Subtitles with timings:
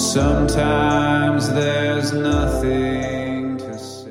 [0.00, 4.10] Sometimes there's nothing to say.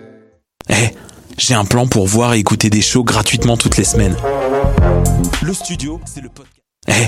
[0.69, 0.89] Eh,
[1.35, 4.15] j'ai un plan pour voir et écouter des shows gratuitement toutes les semaines.
[5.41, 6.61] Le studio, c'est le podcast.
[6.89, 7.07] Eh,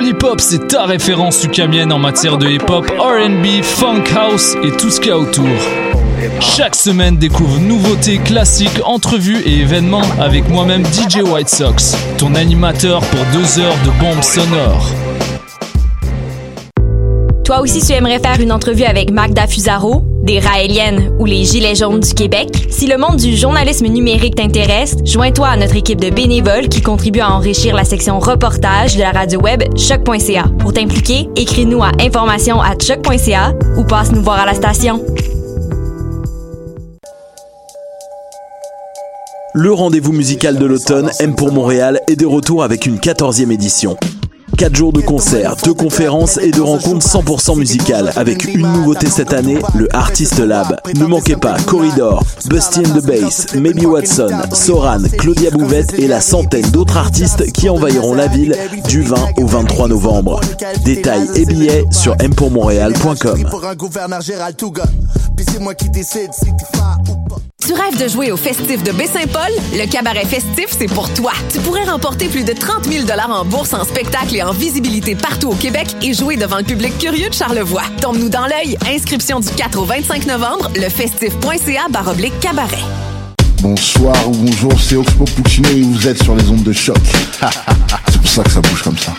[0.00, 5.00] L'hip-hop, c'est ta référence ukamienne en matière de hip-hop, RB, funk house et tout ce
[5.00, 5.44] qu'il y a autour.
[6.40, 13.00] Chaque semaine, découvre nouveautés, classiques, entrevues et événements avec moi-même DJ White Sox, ton animateur
[13.00, 14.92] pour deux heures de bombes sonores.
[17.48, 21.76] Toi aussi, tu aimerais faire une entrevue avec Magda Fusaro, des Raéliennes ou les Gilets
[21.76, 22.66] jaunes du Québec?
[22.68, 27.20] Si le monde du journalisme numérique t'intéresse, joins-toi à notre équipe de bénévoles qui contribue
[27.20, 30.44] à enrichir la section reportage de la radio web choc.ca.
[30.58, 35.02] Pour t'impliquer, écris-nous à information à choc.ca ou passe nous voir à la station.
[39.54, 43.96] Le rendez-vous musical de l'automne, M pour Montréal, est de retour avec une 14e édition.
[44.56, 49.32] 4 jours de concerts, de conférences et de rencontres 100% musicales avec une nouveauté cette
[49.32, 50.80] année, le Artist Lab.
[50.96, 56.20] Ne manquez pas Corridor, Busty and the Bass, Maybe Watson, Soran, Claudia Bouvette et la
[56.20, 58.56] centaine d'autres artistes qui envahiront la ville
[58.88, 60.40] du 20 au 23 novembre.
[60.84, 63.48] Détails et billets sur mpourmontréal.com.
[67.68, 69.52] Tu rêves de jouer au festif de Baie-Saint-Paul?
[69.74, 71.32] Le cabaret festif, c'est pour toi.
[71.52, 75.54] Tu pourrais remporter plus de 30 000 en bourse, en spectacle en visibilité partout au
[75.54, 77.82] Québec et jouer devant le public curieux de Charlevoix.
[78.00, 78.76] Tombe-nous dans l'œil.
[78.86, 82.82] Inscription du 4 au 25 novembre, lefestif.ca baroblique cabaret.
[83.60, 86.96] Bonsoir ou bonjour, c'est Oxpo Puccino et vous êtes sur les ondes de choc.
[88.08, 89.12] c'est pour ça que ça bouge comme ça.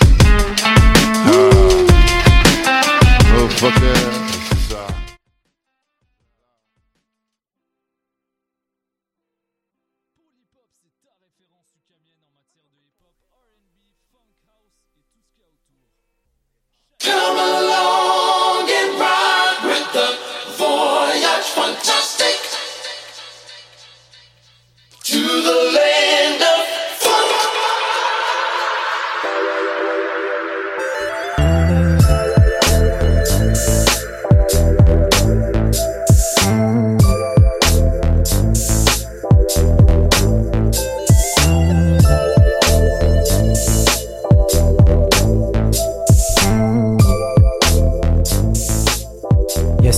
[16.99, 17.98] Come along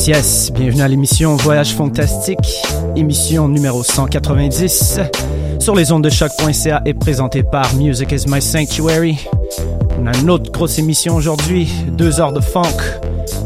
[0.08, 2.38] Yes, bienvenue à l'émission Voyage Fantastique,
[2.96, 5.00] émission numéro 190
[5.60, 9.20] sur les ondes de choc.ca et présentée par Music is My Sanctuary.
[10.00, 12.78] On a une autre grosse émission aujourd'hui, deux heures de funk,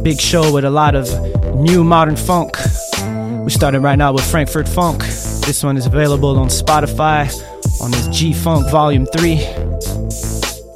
[0.02, 1.10] big show with a lot of
[1.56, 2.58] new modern funk.
[3.44, 5.04] We're starting right now with Frankfurt Funk.
[5.46, 7.30] This one is available on Spotify
[7.82, 9.38] on his G Funk Volume 3.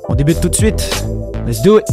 [0.10, 1.06] On débute tout de suite.
[1.48, 1.86] Let's do it.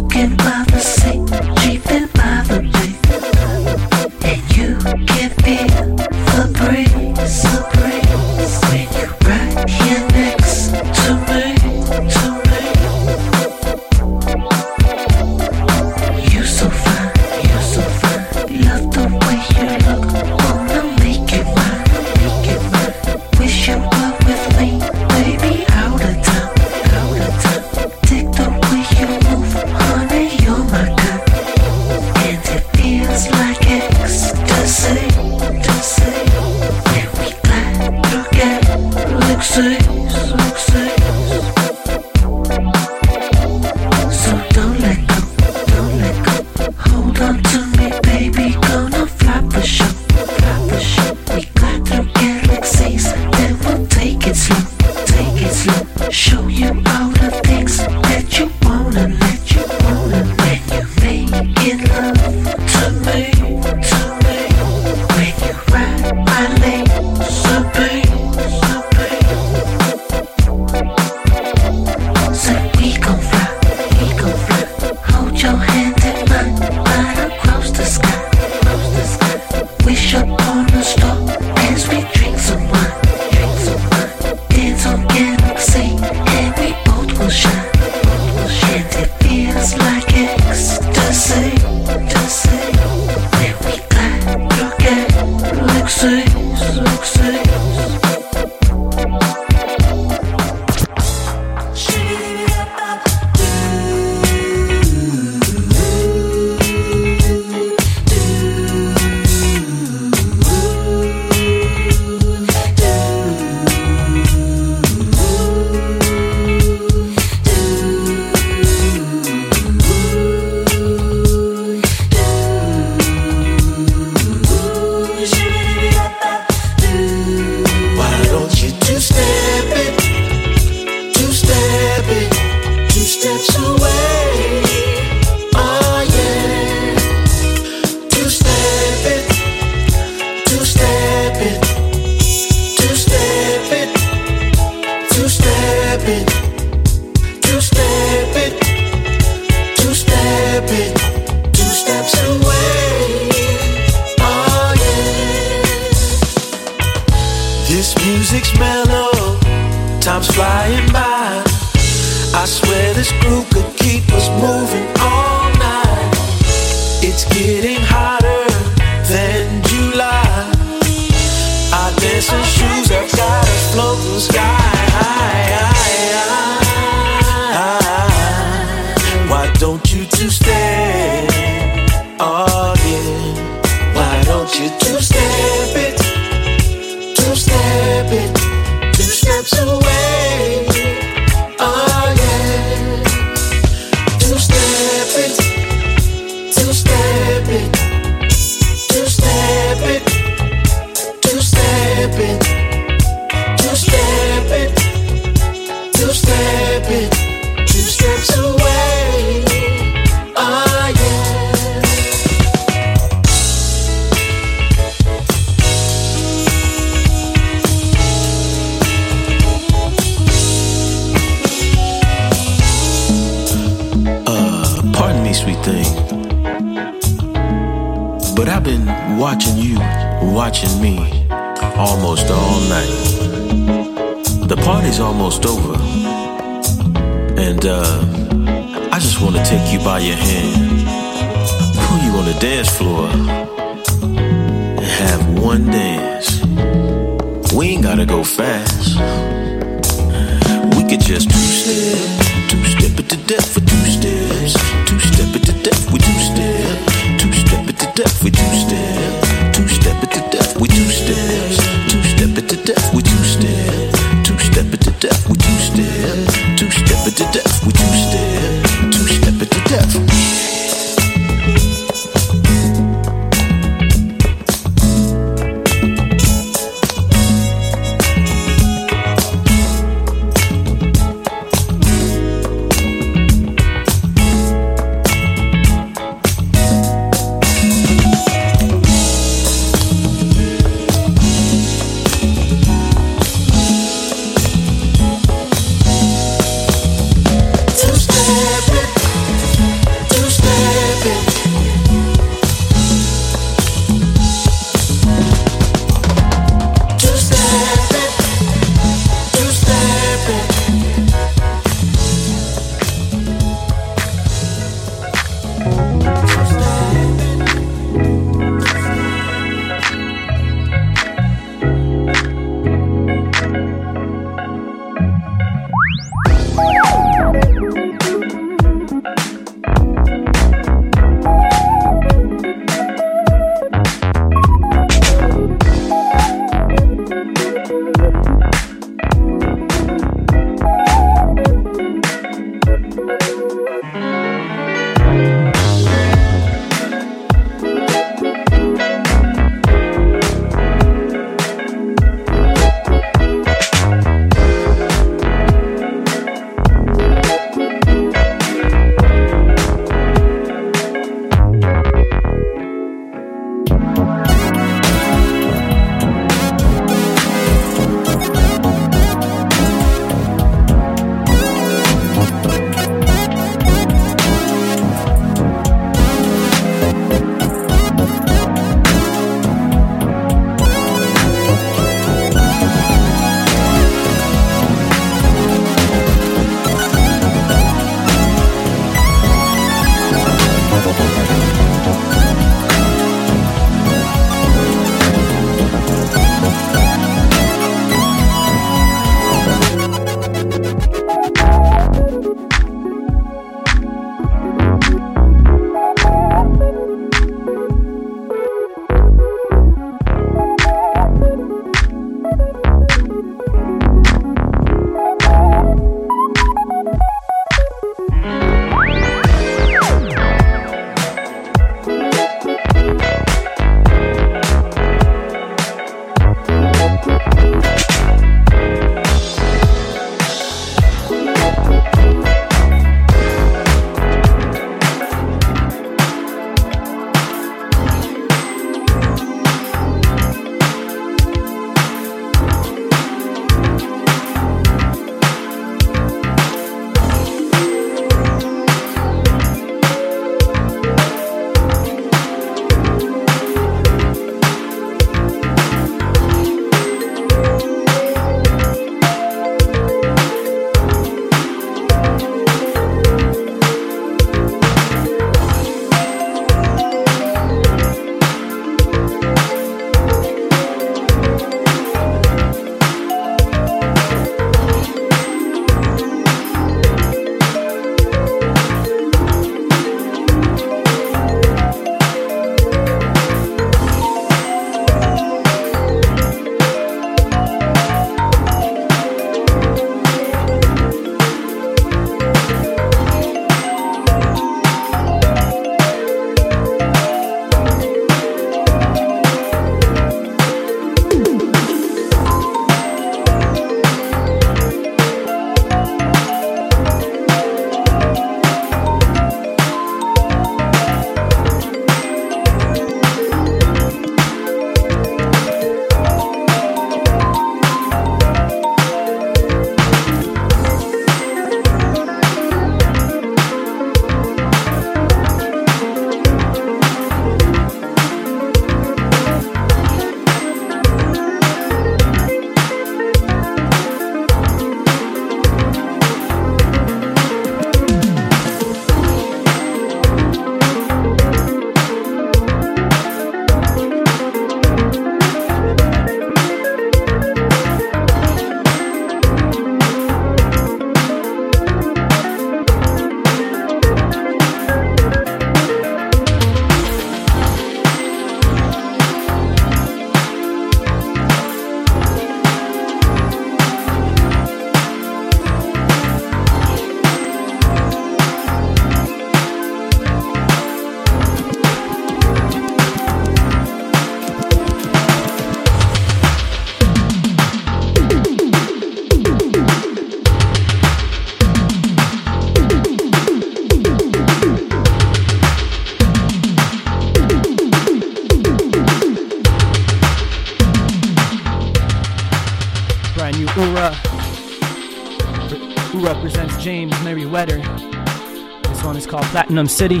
[599.36, 600.00] Platinum City.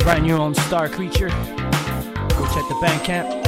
[0.00, 1.28] Brand new on Star Creature.
[1.28, 3.41] Go check the Bandcamp.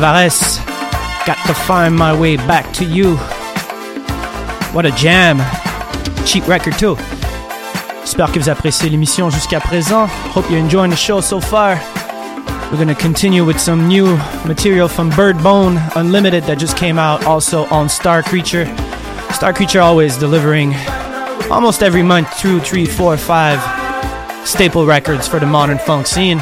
[0.00, 3.16] Got to find my way back to you.
[4.72, 5.38] What a jam.
[6.24, 6.96] Cheap record too.
[8.00, 10.08] J'espère que vous appréciez l'émission jusqu'à présent.
[10.34, 11.78] Hope you're enjoying the show so far.
[12.70, 17.66] We're gonna continue with some new material from Birdbone Unlimited that just came out also
[17.66, 18.66] on Star Creature.
[19.32, 20.74] Star Creature always delivering
[21.50, 23.60] almost every month two, three, four, five
[24.46, 26.40] staple records for the modern funk scene.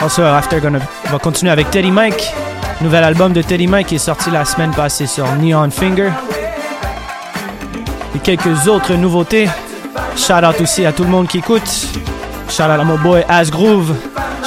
[0.00, 2.32] Also, after, gonna, on va continuer avec Teddy Mike.
[2.80, 6.10] Nouvel album de Teddy Mike qui est sorti la semaine passée sur Neon Finger.
[8.14, 9.48] Et quelques autres nouveautés.
[10.16, 11.68] Shout out aussi à tout le monde qui écoute.
[12.48, 13.92] Shout out à mon boy As Groove.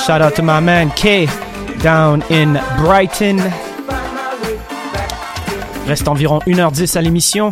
[0.05, 1.27] Shout out to my man K
[1.83, 3.39] down in Brighton.
[5.85, 7.51] Reste environ 1h10 à l'émission.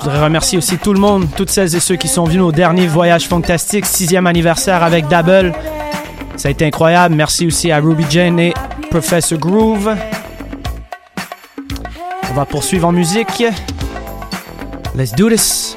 [0.00, 2.52] Je voudrais remercier aussi tout le monde, toutes celles et ceux qui sont venus au
[2.52, 5.54] dernier voyage fantastique, sixième anniversaire avec Double.
[6.44, 7.14] Ça a été incroyable.
[7.14, 8.52] Merci aussi à Ruby Jane et
[8.90, 9.96] Professor Groove.
[12.30, 13.42] On va poursuivre en musique.
[14.94, 15.74] Let's do this.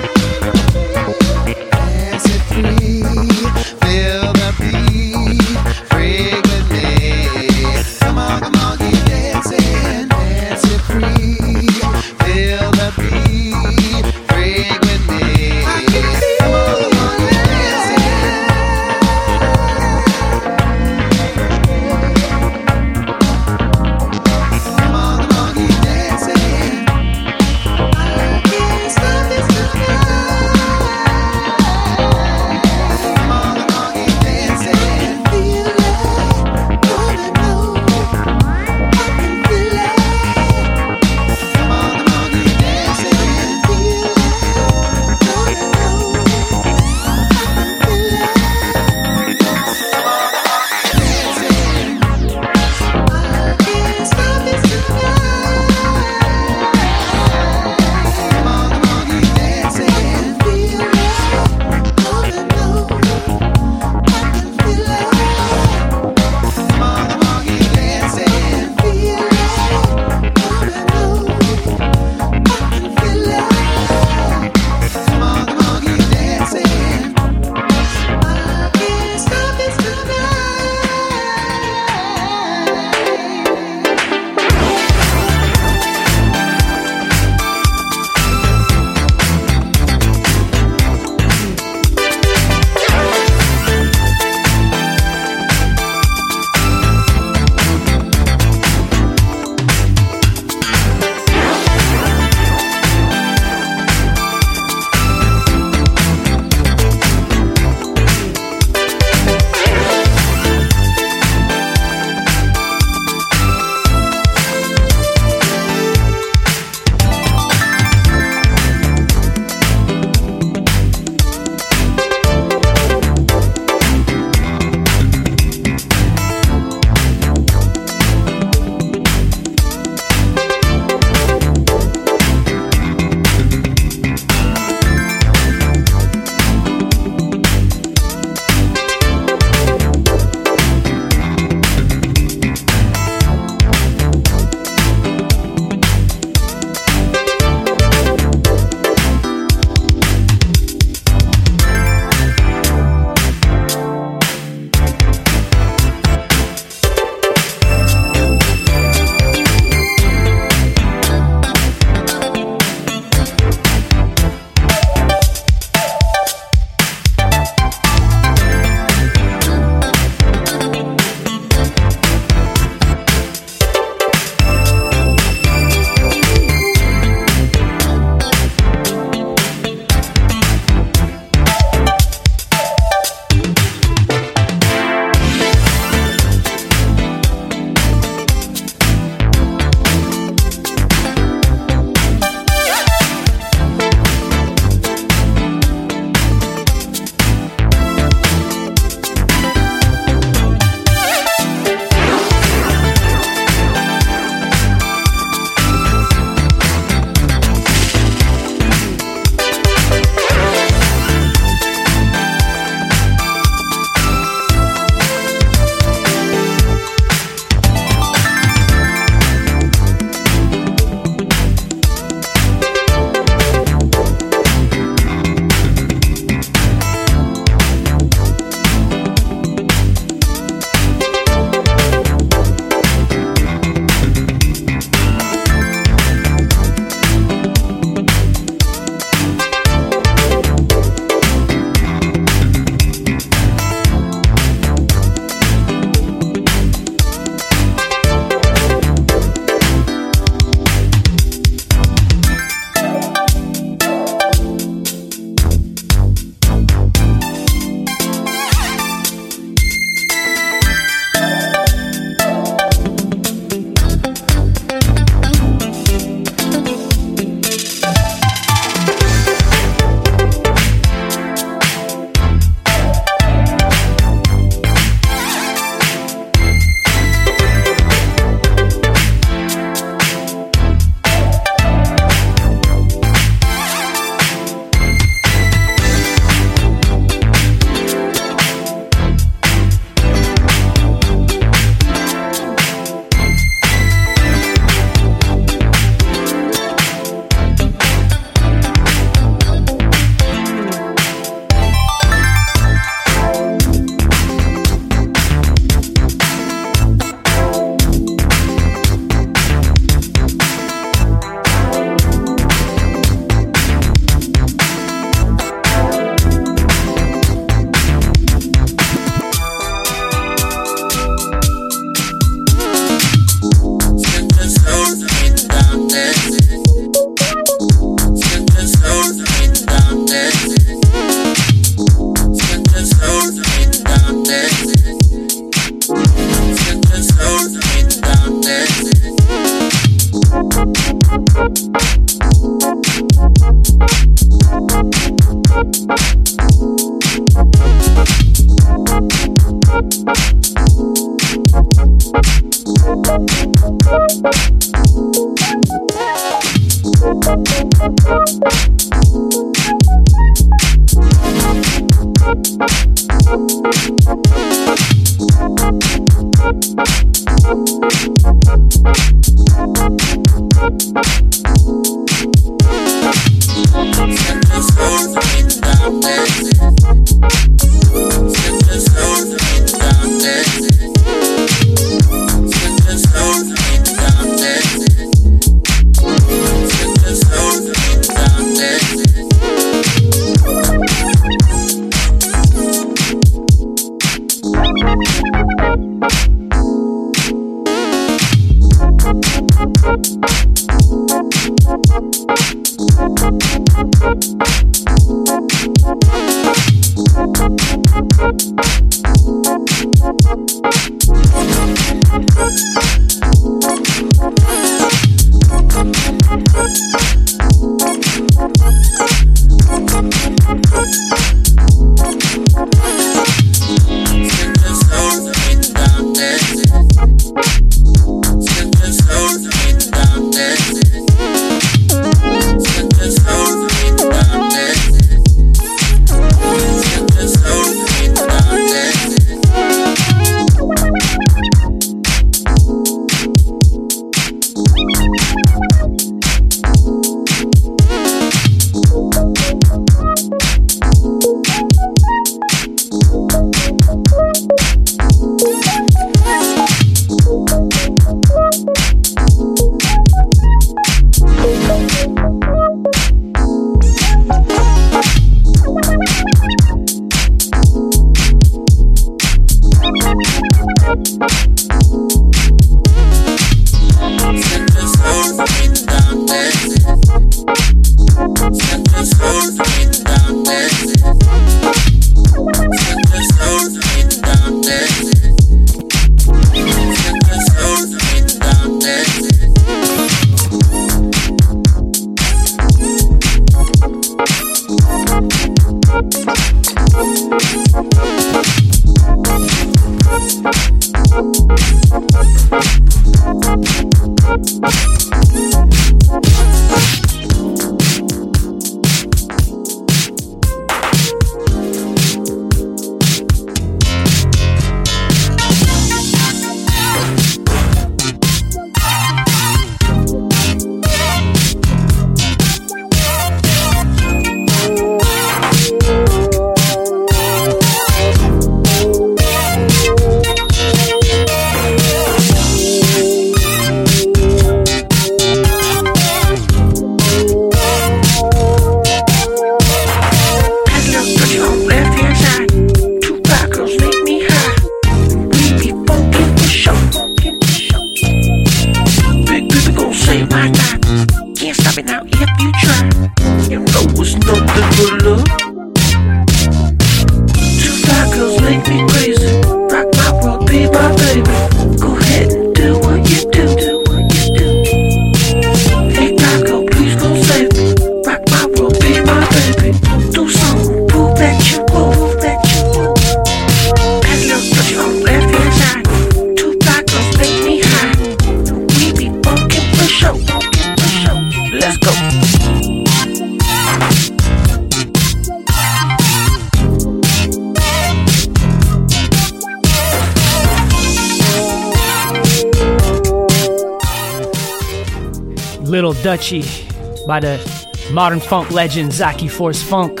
[598.08, 600.00] modern funk legend Zaki Force Funk.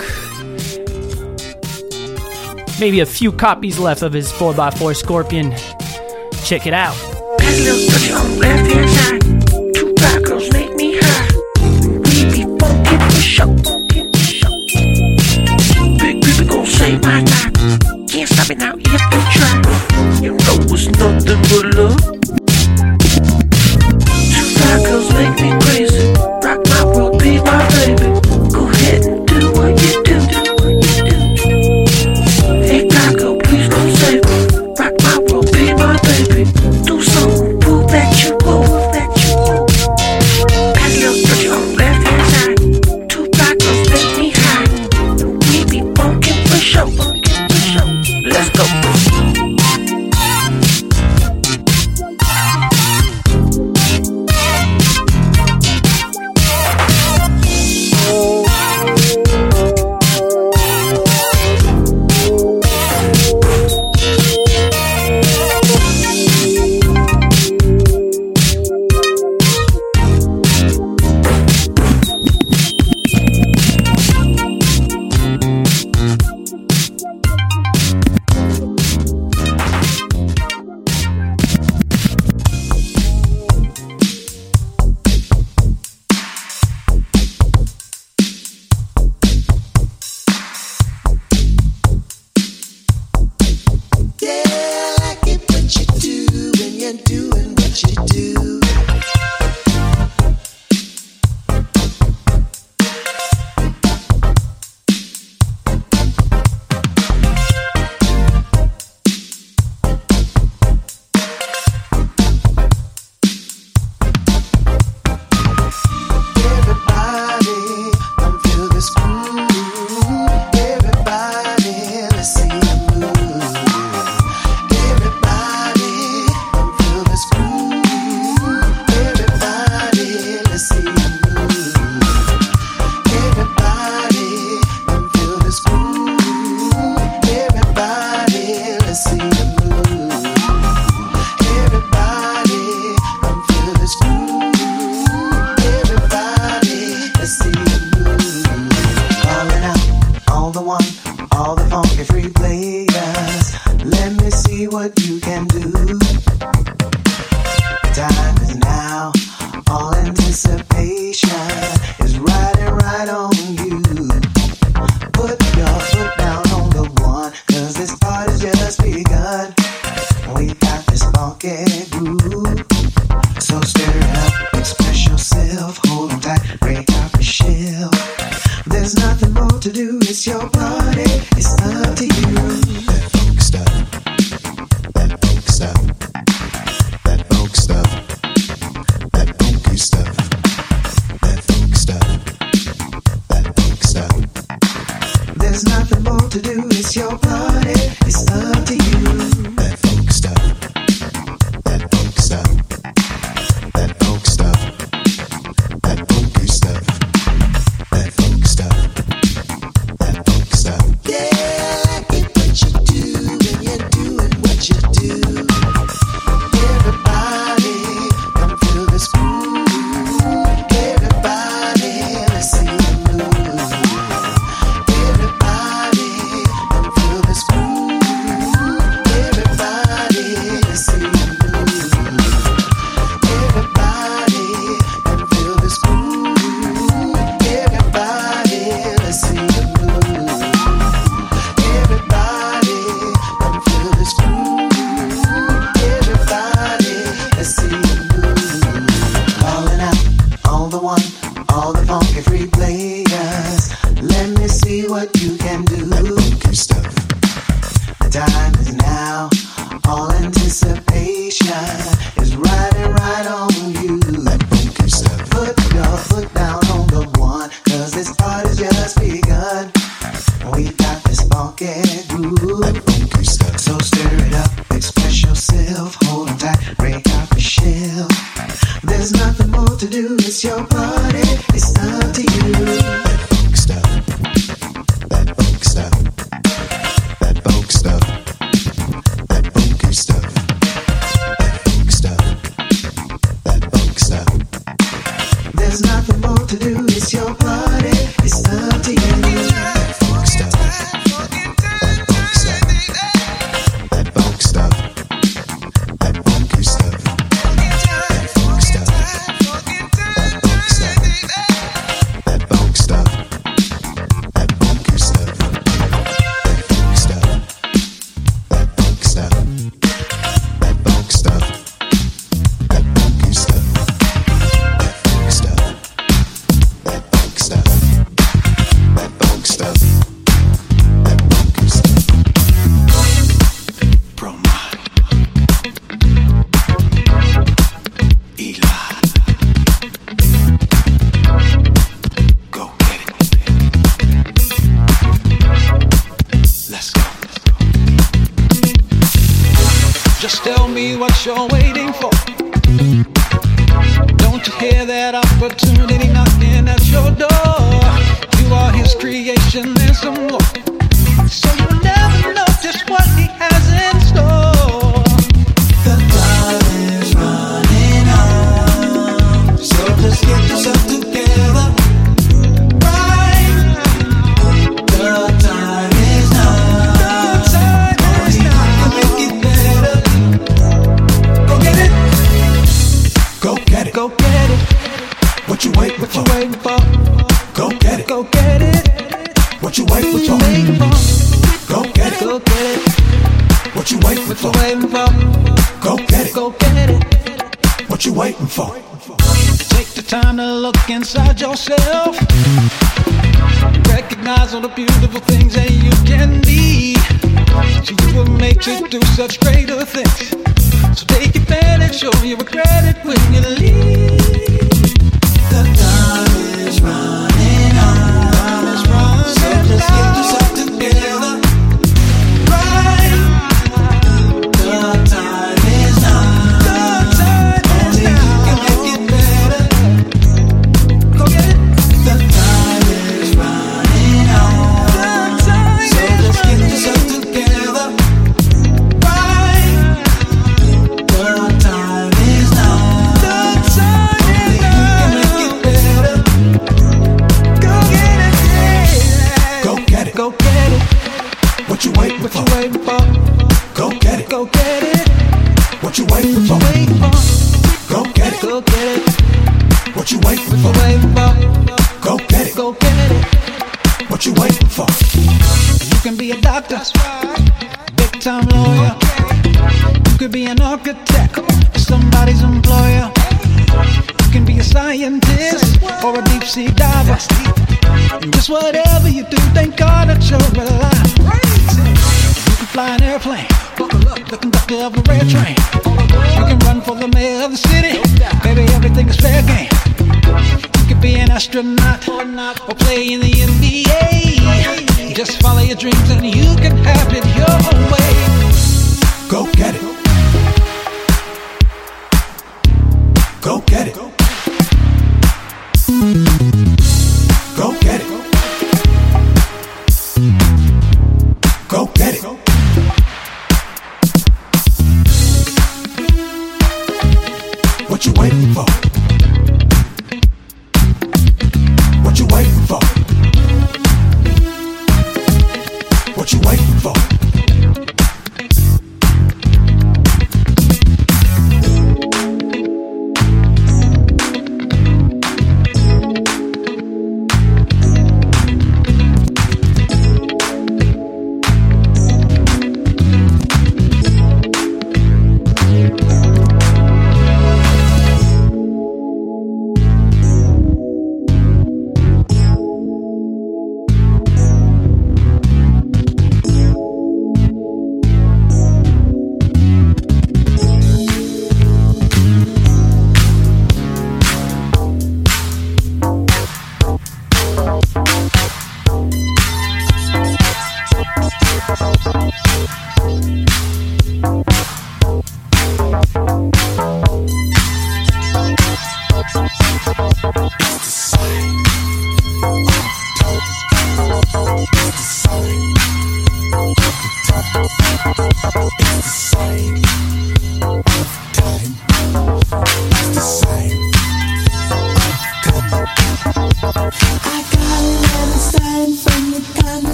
[2.80, 5.54] Maybe a few copies left of his 4x4 Scorpion.
[6.42, 6.96] Check it out.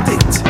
[0.00, 0.49] addict.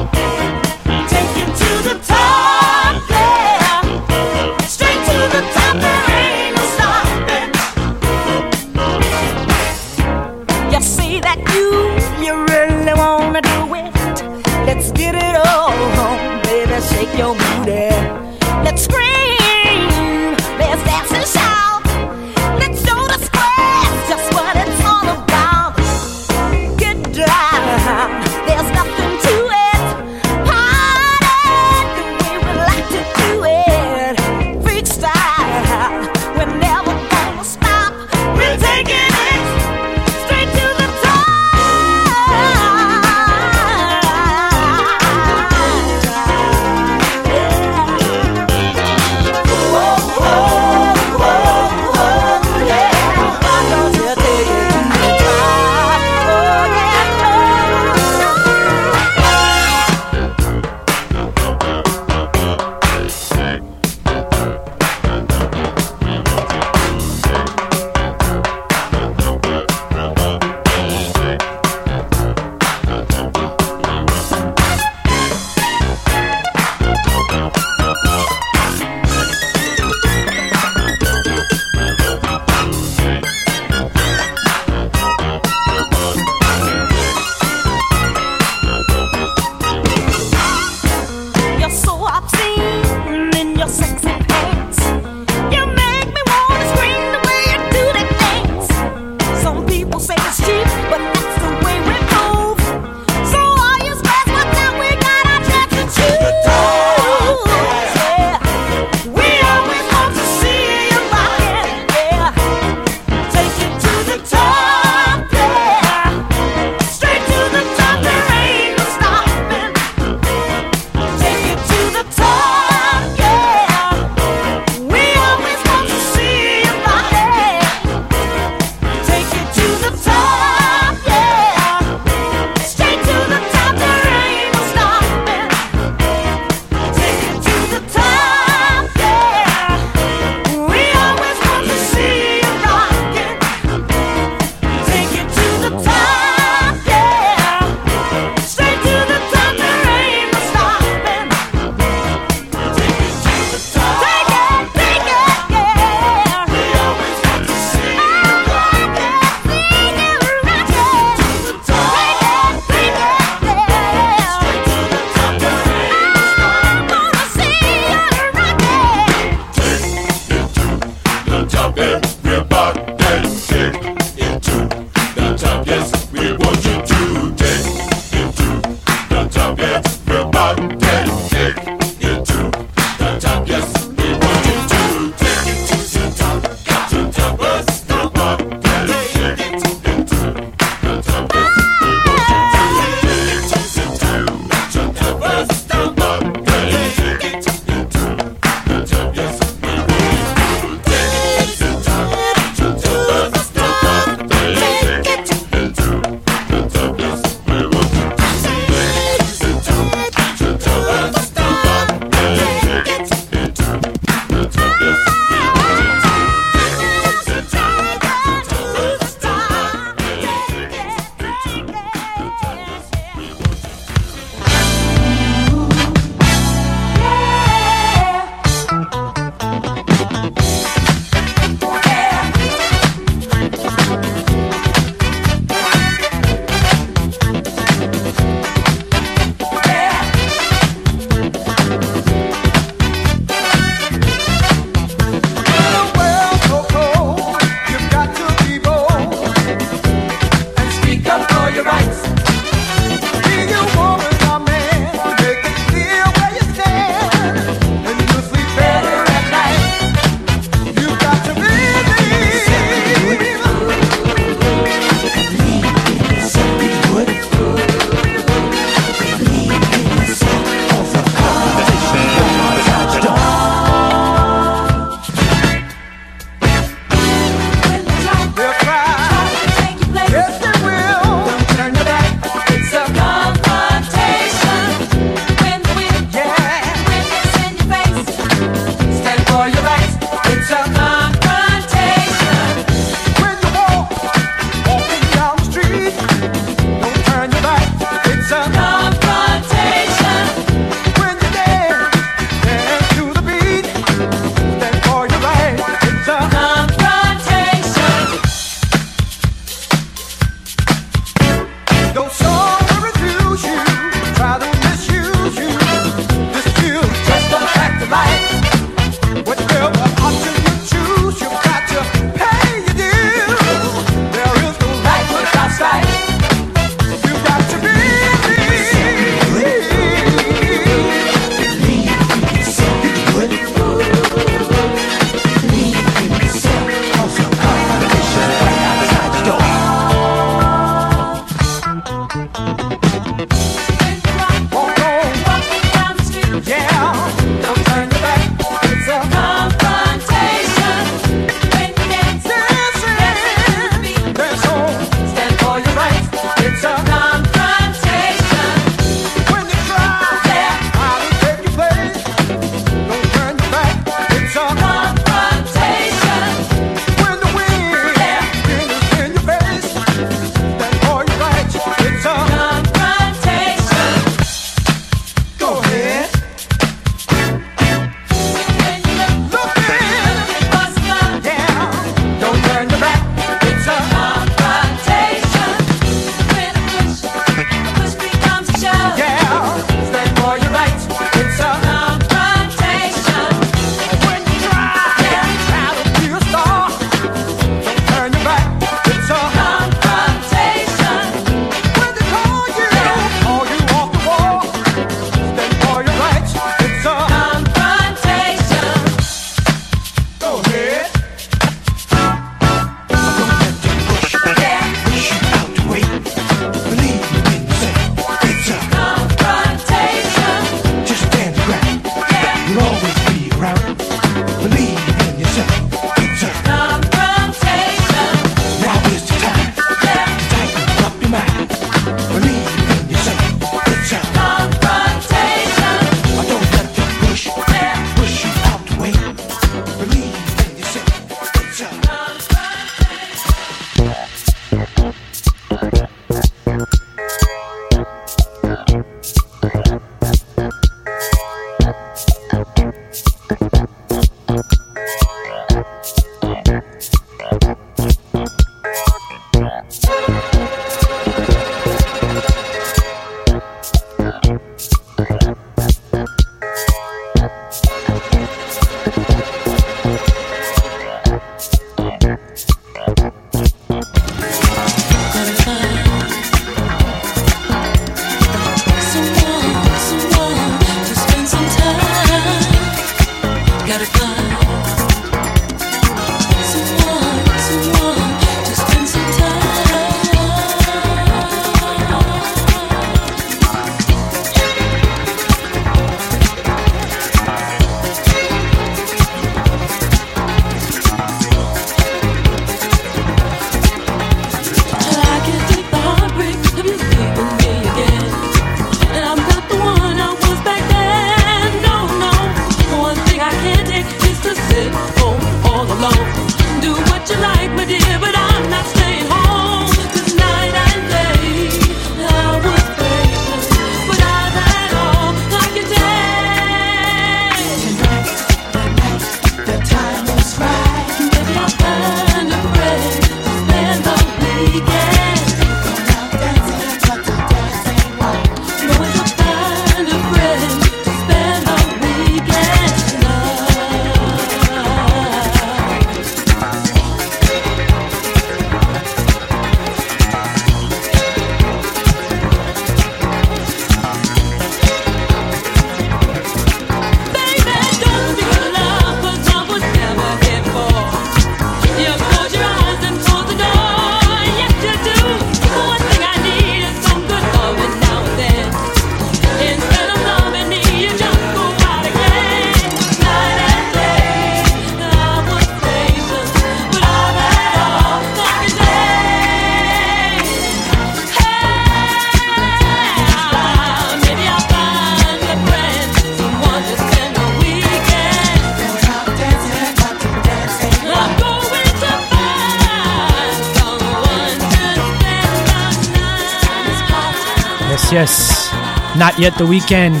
[599.14, 600.00] Not yet the weekend,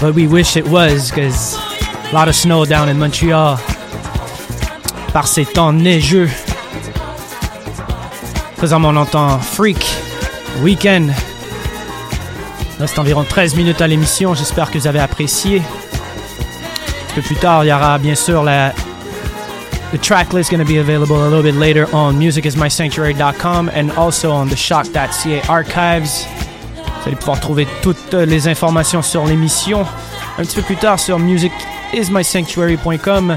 [0.00, 3.56] but we wish it was, because a lot of snow down in Montreal.
[5.12, 6.30] Par ces temps neigeux.
[8.56, 9.84] Présentement, on entend Freak,
[10.62, 11.12] Weekend.
[12.78, 14.32] Reste environ 13 minutes à l'émission.
[14.32, 15.60] J'espère que vous avez apprécié.
[17.10, 18.72] Un peu plus tard, il y aura bien sûr la
[19.92, 24.30] The track list going to be available a little bit later on musicismysanctuary.com and also
[24.30, 26.28] on the shock.ca archives.
[27.00, 29.86] Vous allez pouvoir trouver toutes les informations sur l'émission
[30.38, 33.36] un petit peu plus tard sur musicismysanctuary.com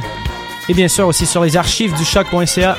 [0.69, 2.77] et bien sûr aussi sur les archives du choc.ca.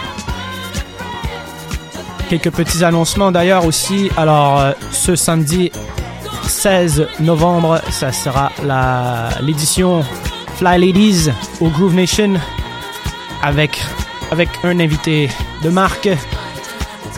[2.28, 4.10] Quelques petits annoncements d'ailleurs aussi.
[4.16, 5.70] Alors, euh, ce samedi
[6.44, 8.50] 16 novembre, ça sera
[9.40, 10.02] l'édition
[10.56, 11.30] Fly Ladies
[11.60, 12.34] au Groove Nation
[13.42, 13.82] avec,
[14.30, 15.28] avec un invité
[15.62, 16.08] de marque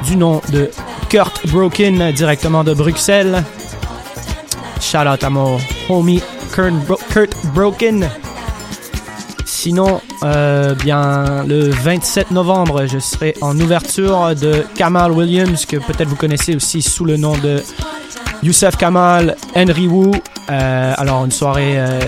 [0.05, 0.71] du nom de
[1.15, 3.45] Kurt Broken directement de Bruxelles.
[4.81, 5.59] Shout out à mon
[5.89, 6.21] homie
[6.53, 6.99] Kurt, Bro-
[7.55, 8.11] Broken.
[9.45, 16.09] Sinon, euh, bien le 27 novembre, je serai en ouverture de Kamal Williams, que peut-être
[16.09, 17.63] vous connaissez aussi sous le nom de
[18.43, 20.11] Youssef Kamal, Henry Wu.
[20.51, 22.01] Euh, alors, une soirée euh,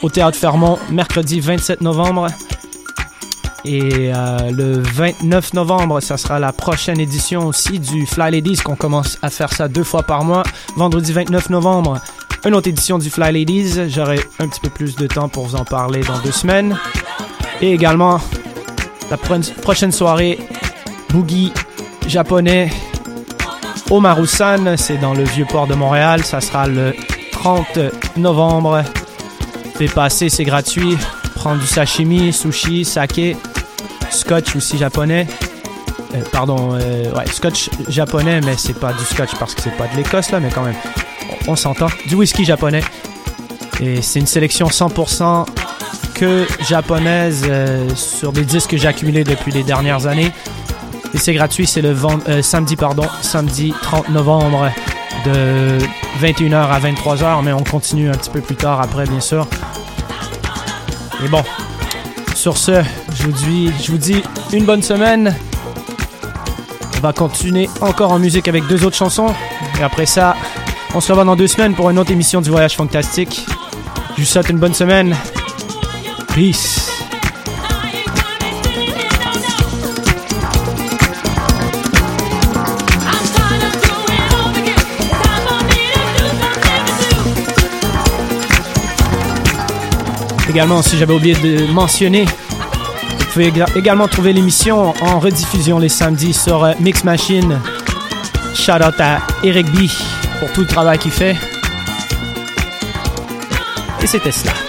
[0.00, 2.28] au Théâtre Fermont, mercredi 27 novembre.
[3.64, 8.76] Et euh, le 29 novembre, ça sera la prochaine édition aussi du Fly Ladies, qu'on
[8.76, 10.42] commence à faire ça deux fois par mois.
[10.76, 12.00] Vendredi 29 novembre,
[12.46, 13.90] une autre édition du Fly Ladies.
[13.90, 16.78] J'aurai un petit peu plus de temps pour vous en parler dans deux semaines.
[17.60, 18.18] Et également,
[19.10, 20.38] la pro- prochaine soirée,
[21.10, 21.52] Boogie
[22.06, 22.70] japonais
[23.90, 26.24] au Marusan, c'est dans le vieux port de Montréal.
[26.24, 26.94] Ça sera le
[27.32, 27.78] 30
[28.16, 28.82] novembre.
[29.74, 30.96] Fais passer, c'est gratuit.
[31.34, 33.36] Prendre du sashimi, sushi, sake,
[34.10, 35.26] scotch aussi japonais.
[36.14, 39.86] Euh, pardon, euh, ouais, scotch japonais, mais c'est pas du scotch parce que c'est pas
[39.86, 40.74] de l'Écosse là, mais quand même,
[41.46, 41.88] on, s'entend.
[42.08, 42.82] Du whisky japonais.
[43.80, 45.46] Et c'est une sélection 100%
[46.14, 50.32] que japonaise euh, sur des disques que j'ai accumulés depuis les dernières années.
[51.14, 51.96] Et c'est gratuit, c'est le
[52.42, 54.70] samedi, pardon, samedi 30 novembre
[55.26, 55.78] de
[56.20, 59.46] 21h à 23h, mais on continue un petit peu plus tard après, bien sûr.
[61.24, 61.42] Et bon,
[62.34, 62.82] sur ce,
[63.14, 64.22] je vous dis, je vous dis
[64.52, 65.34] une bonne semaine.
[66.96, 69.34] On va continuer encore en musique avec deux autres chansons.
[69.78, 70.36] Et après ça,
[70.94, 73.46] on se revoit dans deux semaines pour une autre émission du Voyage Fantastique.
[74.16, 75.16] Je vous souhaite une bonne semaine.
[76.34, 76.90] Peace.
[90.50, 92.26] Également, si j'avais oublié de mentionner,
[93.30, 97.60] vous pouvez également trouver l'émission en rediffusion les samedis sur euh, Mix Machine.
[98.56, 99.88] Shout out à Eric B
[100.40, 101.36] pour tout le travail qu'il fait.
[104.02, 104.59] Et c'était cela.